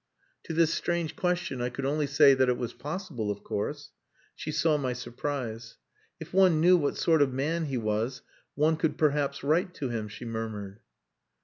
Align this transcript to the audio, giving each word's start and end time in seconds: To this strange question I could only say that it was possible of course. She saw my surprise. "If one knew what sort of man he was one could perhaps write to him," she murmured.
To 0.45 0.53
this 0.53 0.73
strange 0.73 1.15
question 1.15 1.61
I 1.61 1.69
could 1.69 1.85
only 1.85 2.07
say 2.07 2.33
that 2.33 2.49
it 2.49 2.57
was 2.57 2.73
possible 2.73 3.29
of 3.29 3.43
course. 3.43 3.91
She 4.35 4.51
saw 4.51 4.75
my 4.75 4.93
surprise. 4.93 5.77
"If 6.19 6.33
one 6.33 6.59
knew 6.59 6.75
what 6.75 6.97
sort 6.97 7.21
of 7.21 7.31
man 7.31 7.65
he 7.65 7.77
was 7.77 8.23
one 8.55 8.77
could 8.77 8.97
perhaps 8.97 9.43
write 9.43 9.75
to 9.75 9.89
him," 9.89 10.07
she 10.07 10.25
murmured. 10.25 10.79